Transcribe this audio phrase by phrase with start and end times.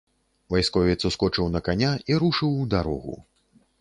[0.53, 3.13] Вайсковец ускочыў на каня і рушыў у дарогу.